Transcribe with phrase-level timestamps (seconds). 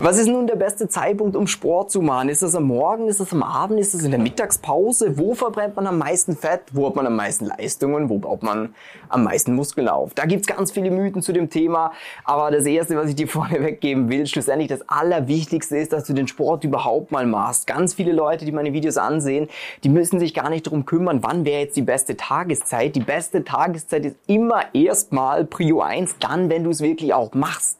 [0.00, 2.28] Was ist nun der beste Zeitpunkt, um Sport zu machen?
[2.28, 5.18] Ist das am Morgen, ist das am Abend, ist das in der Mittagspause?
[5.18, 6.60] Wo verbrennt man am meisten Fett?
[6.70, 8.08] Wo hat man am meisten Leistungen?
[8.08, 8.76] Wo baut man
[9.08, 10.14] am meisten Muskeln auf?
[10.14, 11.90] Da gibt's ganz viele Mythen zu dem Thema.
[12.22, 16.12] Aber das Erste, was ich dir vorne weggeben will, schlussendlich das Allerwichtigste ist, dass du
[16.12, 17.66] den Sport überhaupt mal machst.
[17.66, 19.48] Ganz viele Leute, die meine Videos ansehen,
[19.82, 22.94] die müssen sich gar nicht darum kümmern, wann wäre jetzt die beste Tageszeit.
[22.94, 27.78] Die beste Tageszeit ist immer erstmal Prio 1, dann, wenn du es wirklich auch machst.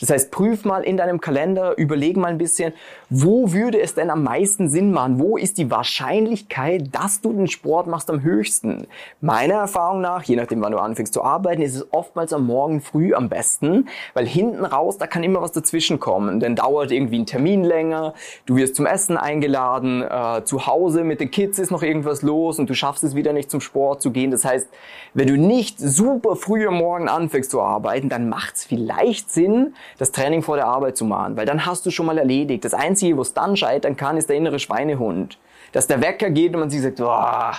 [0.00, 2.72] Das heißt, prüf mal in deinem Kalender, überleg mal ein bisschen,
[3.08, 5.18] wo würde es denn am meisten Sinn machen?
[5.18, 8.86] Wo ist die Wahrscheinlichkeit, dass du den Sport machst am höchsten?
[9.20, 12.80] Meiner Erfahrung nach, je nachdem wann du anfängst zu arbeiten, ist es oftmals am Morgen
[12.80, 16.40] früh am besten, weil hinten raus, da kann immer was dazwischen kommen.
[16.40, 18.14] Dann dauert irgendwie ein Termin länger,
[18.46, 22.58] du wirst zum Essen eingeladen, äh, zu Hause mit den Kids ist noch irgendwas los
[22.58, 24.30] und du schaffst es wieder nicht zum Sport zu gehen.
[24.30, 24.68] Das heißt,
[25.14, 29.44] wenn du nicht super früh am Morgen anfängst zu arbeiten, dann macht es vielleicht Sinn,
[29.54, 32.64] Sinn, das Training vor der Arbeit zu machen, weil dann hast du schon mal erledigt.
[32.64, 35.38] Das Einzige, wo es dann scheitern kann, ist der innere Schweinehund.
[35.72, 37.52] Dass der Wecker geht und man sich sagt, oh,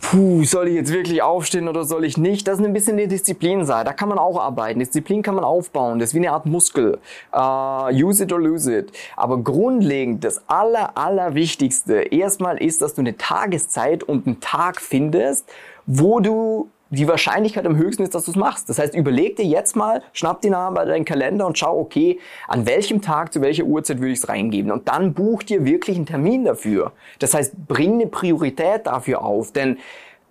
[0.00, 2.46] puh, soll ich jetzt wirklich aufstehen oder soll ich nicht?
[2.46, 3.86] Das ist ein bisschen die Disziplinseite.
[3.86, 4.78] Da kann man auch arbeiten.
[4.78, 5.98] Disziplin kann man aufbauen.
[5.98, 7.00] Das ist wie eine Art Muskel.
[7.34, 8.92] Uh, use it or lose it.
[9.16, 14.80] Aber grundlegend, das aller, aller Wichtigste erstmal ist, dass du eine Tageszeit und einen Tag
[14.80, 15.44] findest,
[15.86, 18.68] wo du die Wahrscheinlichkeit am höchsten ist, dass du es machst.
[18.68, 22.20] Das heißt, überleg dir jetzt mal, schnapp die Namen bei deinem Kalender und schau, okay,
[22.46, 24.70] an welchem Tag, zu welcher Uhrzeit würde ich es reingeben.
[24.70, 26.92] Und dann buch dir wirklich einen Termin dafür.
[27.18, 29.52] Das heißt, bring eine Priorität dafür auf.
[29.52, 29.78] Denn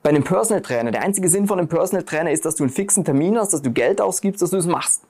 [0.02, 2.72] bei einem Personal Trainer, der einzige Sinn von einem Personal Trainer ist, dass du einen
[2.72, 5.02] fixen Termin hast, dass du Geld ausgibst, dass du es machst.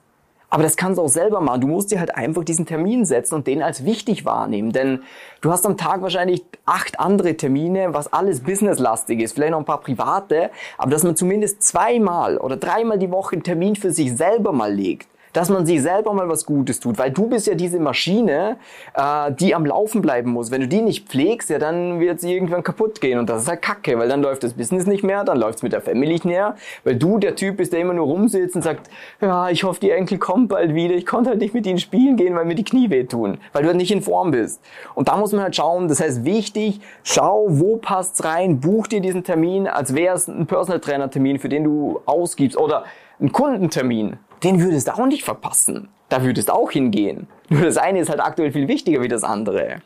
[0.48, 1.60] Aber das kannst du auch selber machen.
[1.60, 4.72] Du musst dir halt einfach diesen Termin setzen und den als wichtig wahrnehmen.
[4.72, 5.02] Denn
[5.40, 9.64] du hast am Tag wahrscheinlich acht andere Termine, was alles businesslastig ist, vielleicht noch ein
[9.64, 14.16] paar private, aber dass man zumindest zweimal oder dreimal die Woche einen Termin für sich
[14.16, 17.54] selber mal legt dass man sich selber mal was Gutes tut, weil du bist ja
[17.54, 18.56] diese Maschine,
[18.94, 20.50] äh, die am Laufen bleiben muss.
[20.50, 23.18] Wenn du die nicht pflegst, ja, dann wird sie irgendwann kaputt gehen.
[23.18, 25.74] Und das ist halt Kacke, weil dann läuft das Business nicht mehr, dann läuft's mit
[25.74, 28.88] der Family nicht mehr, weil du der Typ bist, der immer nur rumsitzt und sagt,
[29.20, 32.16] ja, ich hoffe, die Enkel kommen bald wieder, ich konnte halt nicht mit ihnen spielen
[32.16, 34.62] gehen, weil mir die Knie wehtun, weil du halt nicht in Form bist.
[34.94, 39.02] Und da muss man halt schauen, das heißt wichtig, schau, wo passt's rein, buch dir
[39.02, 42.84] diesen Termin, als wäre es ein Personal Trainer Termin, für den du ausgibst oder
[43.20, 45.88] ein Kundentermin den würdest du auch nicht verpassen.
[46.08, 47.26] Da würdest auch hingehen.
[47.48, 49.76] Nur das eine ist halt aktuell viel wichtiger wie das andere.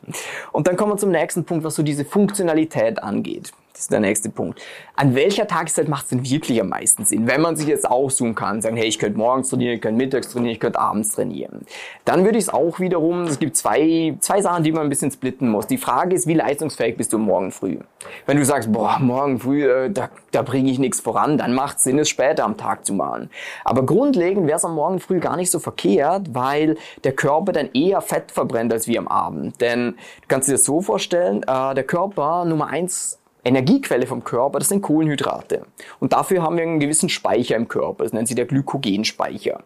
[0.51, 3.51] Und dann kommen wir zum nächsten Punkt, was so diese Funktionalität angeht.
[3.73, 4.61] Das ist der nächste Punkt.
[4.95, 7.25] An welcher Tageszeit macht es denn wirklich am meisten Sinn?
[7.25, 10.29] Wenn man sich jetzt aussuchen kann, sagen, hey, ich könnte morgens trainieren, ich könnte mittags
[10.29, 11.65] trainieren, ich könnte abends trainieren.
[12.03, 15.09] Dann würde ich es auch wiederum, es gibt zwei, zwei Sachen, die man ein bisschen
[15.09, 15.67] splitten muss.
[15.67, 17.77] Die Frage ist, wie leistungsfähig bist du morgen früh?
[18.25, 21.77] Wenn du sagst, boah, morgen früh, äh, da, da bringe ich nichts voran, dann macht
[21.77, 23.29] es Sinn, es später am Tag zu machen.
[23.63, 27.69] Aber grundlegend wäre es am Morgen früh gar nicht so verkehrt, weil der Körper dann
[27.73, 29.61] eher Fett verbrennt als wie am Abend.
[29.61, 29.91] Denn
[30.21, 34.69] du kannst dir das so vorstellen, äh, der Körper Nummer eins Energiequelle vom Körper, das
[34.69, 35.63] sind Kohlenhydrate.
[35.99, 39.63] Und dafür haben wir einen gewissen Speicher im Körper, das nennt sich der Glykogenspeicher.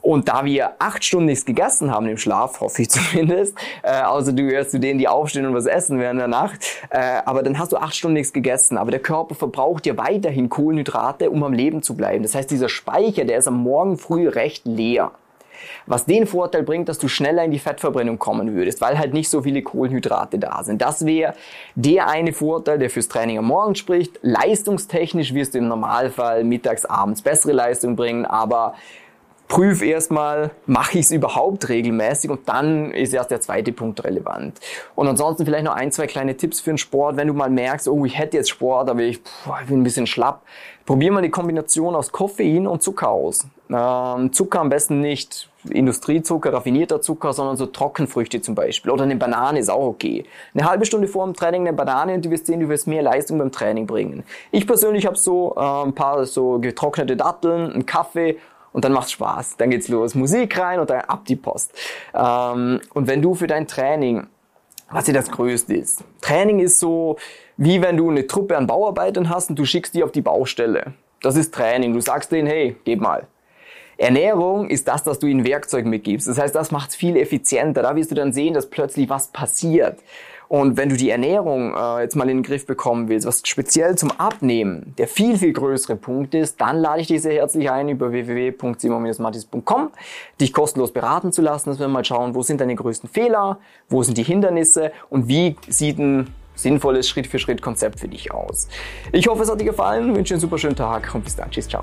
[0.00, 4.32] Und da wir acht Stunden nichts gegessen haben im Schlaf, hoffe ich zumindest, äh, außer
[4.32, 7.58] du gehörst zu denen, die aufstehen und was essen während der Nacht, äh, aber dann
[7.58, 8.78] hast du acht Stunden nichts gegessen.
[8.78, 12.22] Aber der Körper verbraucht ja weiterhin Kohlenhydrate, um am Leben zu bleiben.
[12.22, 15.12] Das heißt, dieser Speicher, der ist am Morgen früh recht leer.
[15.86, 19.28] Was den Vorteil bringt, dass du schneller in die Fettverbrennung kommen würdest, weil halt nicht
[19.28, 20.82] so viele Kohlenhydrate da sind.
[20.82, 21.34] Das wäre
[21.74, 24.18] der eine Vorteil, der fürs Training am Morgen spricht.
[24.22, 28.74] Leistungstechnisch wirst du im Normalfall mittags, abends bessere Leistung bringen, aber
[29.48, 34.60] prüf erstmal, mache ich es überhaupt regelmäßig und dann ist erst der zweite Punkt relevant.
[34.94, 37.16] Und ansonsten vielleicht noch ein, zwei kleine Tipps für den Sport.
[37.16, 39.84] Wenn du mal merkst, oh, ich hätte jetzt Sport, aber ich, puh, ich bin ein
[39.84, 40.42] bisschen schlapp,
[40.84, 43.46] probier mal die Kombination aus Koffein und Zucker aus.
[43.70, 48.90] Ähm, Zucker am besten nicht Industriezucker, raffinierter Zucker, sondern so Trockenfrüchte zum Beispiel.
[48.90, 50.24] Oder eine Banane ist auch okay.
[50.54, 53.02] Eine halbe Stunde vor dem Training eine Banane und du wirst sehen, du wirst mehr
[53.02, 54.24] Leistung beim Training bringen.
[54.50, 58.38] Ich persönlich habe so äh, ein paar so getrocknete Datteln, einen Kaffee
[58.72, 59.56] und dann macht's Spaß.
[59.56, 61.72] Dann geht's los, Musik rein und dann ab die Post.
[62.14, 64.26] Ähm, und wenn du für dein Training,
[64.90, 67.16] was dir das Größte ist, Training ist so,
[67.56, 70.94] wie wenn du eine Truppe an Bauarbeitern hast und du schickst die auf die Baustelle.
[71.20, 71.92] Das ist Training.
[71.92, 73.26] Du sagst denen, hey, gib mal.
[73.96, 76.28] Ernährung ist das, dass du ihnen Werkzeug mitgibst.
[76.28, 77.82] Das heißt, das macht es viel effizienter.
[77.82, 79.98] Da wirst du dann sehen, dass plötzlich was passiert.
[80.48, 83.96] Und wenn du die Ernährung äh, jetzt mal in den Griff bekommen willst, was speziell
[83.96, 87.88] zum Abnehmen der viel, viel größere Punkt ist, dann lade ich dich sehr herzlich ein,
[87.88, 89.90] über www.simon-mattis.com
[90.40, 93.58] dich kostenlos beraten zu lassen, dass wir mal schauen, wo sind deine größten Fehler,
[93.88, 98.68] wo sind die Hindernisse und wie sieht ein sinnvolles Schritt-für-Schritt-Konzept für dich aus.
[99.12, 101.50] Ich hoffe, es hat dir gefallen, wünsche dir einen super schönen Tag und bis dann.
[101.50, 101.82] Tschüss, ciao.